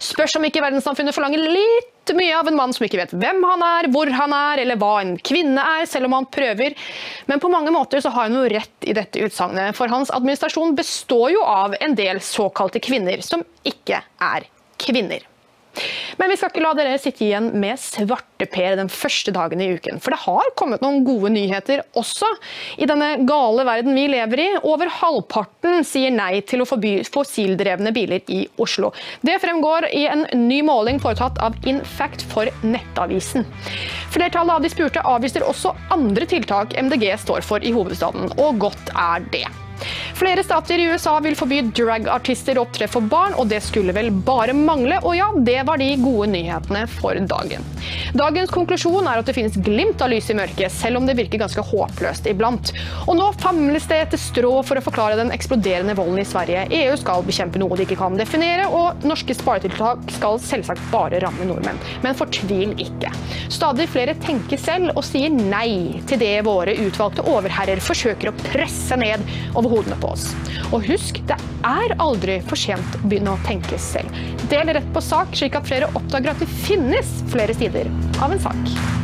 Spørs 0.00 0.36
om 0.38 0.44
ikke 0.48 0.62
verdenssamfunnet 0.64 1.14
forlanger 1.14 1.42
litt 1.44 2.12
mye 2.16 2.34
av 2.34 2.48
en 2.48 2.56
mann 2.56 2.72
som 2.74 2.86
ikke 2.86 2.98
vet 3.02 3.12
hvem 3.14 3.42
han 3.44 3.64
er, 3.64 3.88
hvor 3.92 4.10
han 4.16 4.32
er, 4.34 4.62
eller 4.64 4.78
hva 4.80 4.94
en 5.02 5.14
kvinne 5.20 5.62
er, 5.76 5.84
selv 5.88 6.08
om 6.08 6.16
han 6.16 6.28
prøver. 6.32 6.74
Men 7.30 7.42
på 7.42 7.52
mange 7.52 7.72
måter 7.74 8.02
så 8.02 8.12
har 8.14 8.30
han 8.30 8.38
jo 8.40 8.48
rett 8.50 8.88
i 8.88 8.96
dette 8.96 9.22
utsagnet, 9.26 9.76
for 9.78 9.92
hans 9.92 10.12
administrasjon 10.16 10.74
består 10.78 11.28
jo 11.36 11.44
av 11.46 11.76
en 11.78 11.96
del 11.98 12.22
såkalte 12.24 12.82
kvinner 12.82 13.22
som 13.24 13.44
ikke 13.68 14.00
er 14.00 14.48
kvinner. 14.80 15.29
Men 16.18 16.30
vi 16.32 16.38
skal 16.38 16.50
ikke 16.52 16.64
la 16.64 16.72
dere 16.78 16.98
sitte 17.00 17.24
igjen 17.26 17.50
med 17.60 17.78
svarteper 17.80 18.78
den 18.80 18.90
første 18.92 19.32
dagen 19.34 19.62
i 19.62 19.70
uken. 19.76 20.00
For 20.02 20.14
det 20.14 20.22
har 20.24 20.52
kommet 20.58 20.82
noen 20.84 21.04
gode 21.06 21.32
nyheter 21.34 21.84
også 21.98 22.28
i 22.80 22.88
denne 22.90 23.26
gale 23.28 23.66
verden 23.68 23.96
vi 23.96 24.06
lever 24.10 24.44
i. 24.44 24.48
Over 24.62 24.90
halvparten 25.00 25.84
sier 25.86 26.14
nei 26.14 26.40
til 26.46 26.64
å 26.64 26.68
forby 26.68 26.98
fossildrevne 27.06 27.94
biler 27.96 28.24
i 28.32 28.42
Oslo. 28.60 28.92
Det 29.26 29.38
fremgår 29.42 29.90
i 29.94 30.06
en 30.10 30.26
ny 30.48 30.60
måling 30.66 31.00
foretatt 31.02 31.40
av 31.44 31.56
Infact 31.70 32.26
for 32.32 32.50
Nettavisen. 32.66 33.46
Flertallet 34.10 34.56
av 34.56 34.64
de 34.64 34.72
spurte 34.72 35.04
avviser 35.06 35.46
også 35.46 35.74
andre 35.94 36.26
tiltak 36.30 36.74
MDG 36.78 37.12
står 37.22 37.46
for 37.46 37.62
i 37.62 37.74
hovedstaden, 37.74 38.32
og 38.40 38.62
godt 38.66 38.94
er 38.98 39.26
det. 39.34 39.46
Flere 40.20 40.42
stater 40.44 40.78
i 40.78 40.84
USA 40.84 41.14
vil 41.24 41.32
forby 41.32 41.62
dragartister 41.72 42.58
å 42.60 42.66
opptre 42.66 42.84
for 42.92 43.00
barn, 43.08 43.32
og 43.40 43.46
det 43.48 43.62
skulle 43.64 43.94
vel 43.96 44.10
bare 44.12 44.52
mangle. 44.52 44.98
Og 45.00 45.14
ja, 45.16 45.30
det 45.32 45.62
var 45.64 45.80
de 45.80 45.94
gode 45.96 46.26
nyhetene 46.34 46.82
for 46.92 47.16
dagen. 47.30 47.64
Dagens 48.12 48.52
konklusjon 48.52 49.08
er 49.08 49.22
at 49.22 49.30
det 49.30 49.32
finnes 49.38 49.56
glimt 49.56 50.02
av 50.04 50.10
lys 50.12 50.28
i 50.28 50.36
mørket, 50.36 50.74
selv 50.74 51.00
om 51.00 51.06
det 51.08 51.14
virker 51.16 51.40
ganske 51.40 51.64
håpløst 51.64 52.28
iblant. 52.28 52.72
Og 53.06 53.16
nå 53.16 53.30
famles 53.40 53.86
det 53.88 54.02
etter 54.04 54.20
strå 54.20 54.50
for 54.68 54.76
å 54.76 54.82
forklare 54.84 55.16
den 55.22 55.32
eksploderende 55.32 55.96
volden 55.96 56.20
i 56.20 56.26
Sverige. 56.28 56.66
EU 56.68 57.00
skal 57.00 57.24
bekjempe 57.24 57.62
noe 57.62 57.80
de 57.80 57.88
ikke 57.88 57.98
kan 58.02 58.20
definere, 58.20 58.68
og 58.68 59.08
norske 59.08 59.38
sparetiltak 59.38 60.04
skal 60.18 60.36
selvsagt 60.50 60.84
bare 60.92 61.22
ramme 61.24 61.48
nordmenn. 61.48 61.80
Men 62.04 62.18
fortvil 62.20 62.76
ikke. 62.76 63.14
Stadig 63.48 63.88
flere 63.88 64.18
tenker 64.20 64.60
selv 64.60 64.92
og 64.92 65.00
sier 65.08 65.32
nei 65.32 66.02
til 66.10 66.20
det 66.20 66.36
våre 66.44 66.76
utvalgte 66.84 67.24
overherrer 67.24 67.80
forsøker 67.80 68.28
å 68.28 68.36
presse 68.50 69.00
ned 69.00 69.24
over 69.56 69.78
hodene 69.78 69.96
på 69.96 70.09
oss. 70.12 70.30
Og 70.70 70.84
husk, 70.86 71.20
det 71.28 71.38
er 71.66 71.96
aldri 72.02 72.40
for 72.46 72.60
sent 72.60 72.98
å 72.98 73.02
begynne 73.06 73.34
å 73.34 73.42
tenke 73.46 73.78
selv. 73.80 74.22
Del 74.52 74.72
rett 74.74 74.94
på 74.94 75.02
sak, 75.04 75.34
slik 75.36 75.58
at 75.58 75.68
flere 75.70 75.90
oppdager 75.94 76.34
at 76.34 76.42
det 76.42 76.50
finnes 76.66 77.20
flere 77.32 77.56
sider 77.56 77.90
av 78.20 78.34
en 78.34 78.42
sak. 78.42 78.99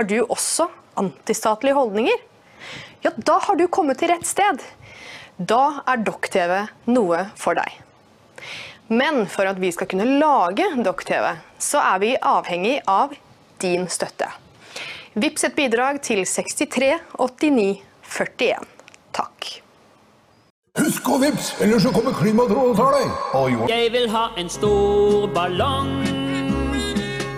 Har 0.00 0.06
du 0.08 0.22
også 0.32 0.64
antistatlige 0.96 1.76
holdninger? 1.76 2.20
Ja, 3.04 3.10
da 3.16 3.34
har 3.44 3.56
du 3.60 3.66
kommet 3.68 3.98
til 4.00 4.08
rett 4.08 4.24
sted. 4.24 4.62
Da 5.36 5.82
er 5.84 6.00
Dokk-TV 6.00 6.54
noe 6.88 7.18
for 7.36 7.58
deg. 7.58 7.74
Men 8.88 9.26
for 9.28 9.44
at 9.50 9.60
vi 9.60 9.68
skal 9.76 9.90
kunne 9.90 10.06
lage 10.22 10.64
Dokk-TV, 10.80 11.34
så 11.60 11.82
er 11.84 12.00
vi 12.00 12.14
avhengig 12.16 12.78
av 12.88 13.12
din 13.60 13.84
støtte. 13.92 14.30
Vips 15.20 15.44
et 15.50 15.58
bidrag 15.58 16.00
til 16.08 16.24
63 16.24 16.94
89 17.18 17.68
41. 18.08 18.72
Takk. 19.20 19.50
Husk 20.80 21.12
å 21.12 21.20
vips, 21.26 21.52
ellers 21.60 21.84
så 21.84 21.92
kommer 21.92 22.16
klimatroll 22.16 22.72
og 22.72 22.80
tar 22.80 22.96
deg. 22.96 23.68
Jeg 23.68 23.92
vil 23.92 24.08
ha 24.16 24.30
en 24.40 24.48
stor 24.48 25.28
ballong. 25.36 26.19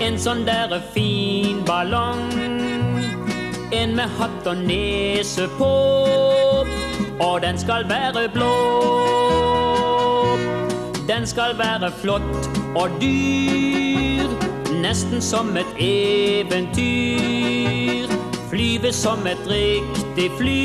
En 0.02 0.16
sånn 0.18 0.40
derre 0.42 0.80
fin 0.94 1.60
ballong. 1.62 2.32
En 3.70 3.94
med 3.94 4.10
hatt 4.18 4.46
og 4.50 4.58
nese 4.66 5.46
på. 5.60 5.68
Og 7.22 7.36
den 7.44 7.58
skal 7.58 7.86
være 7.86 8.28
blå. 8.34 8.50
Den 11.06 11.26
skal 11.26 11.54
være 11.58 11.92
flott 12.02 12.48
og 12.74 12.90
dyr. 13.00 14.26
Nesten 14.82 15.22
som 15.22 15.56
et 15.56 15.66
eventyr. 15.78 16.82
Flyve 18.50 18.92
som 18.92 19.26
et 19.26 19.46
riktig 19.46 20.30
fly. 20.40 20.62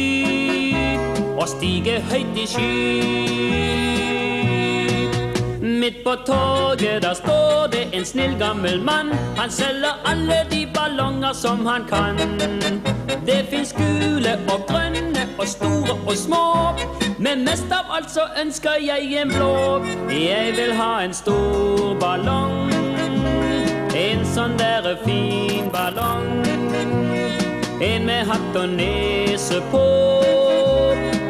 Og 1.38 1.48
stige 1.54 2.02
høyt 2.10 2.38
i 2.42 2.46
sky. 2.50 4.27
Midt 5.80 6.04
på 6.04 6.16
toget 6.26 7.02
der 7.02 7.14
står 7.14 7.68
det 7.72 7.88
en 7.94 8.06
snill 8.06 8.40
gammel 8.40 8.84
mann. 8.84 9.10
Han 9.38 9.52
selger 9.52 10.02
alle 10.06 10.38
de 10.52 10.68
ballonger 10.74 11.34
som 11.34 11.66
han 11.66 11.84
kan. 11.90 12.18
Det 13.26 13.46
fins 13.50 13.74
gule 13.74 14.40
og 14.54 14.66
grønne 14.68 15.30
og 15.40 15.48
store 15.48 16.00
og 16.08 16.16
små. 16.18 16.46
Men 17.20 17.46
mest 17.46 17.72
av 17.72 17.94
alt 17.98 18.12
så 18.12 18.26
ønsker 18.42 18.72
jeg 18.82 19.22
en 19.22 19.30
blå. 19.30 19.86
Jeg 20.10 20.54
vil 20.58 20.74
ha 20.74 21.04
en 21.04 21.14
stor 21.14 21.94
ballong. 22.00 22.74
En 23.96 24.26
sånn 24.26 24.58
derre 24.58 24.98
fin 25.06 25.70
ballong. 25.74 26.42
En 27.82 28.06
med 28.06 28.26
hatt 28.26 28.58
og 28.64 28.70
nese 28.70 29.62
på. 29.72 29.86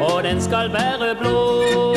Og 0.08 0.22
den 0.24 0.40
skal 0.40 0.72
være 0.72 1.14
blå. 1.20 1.87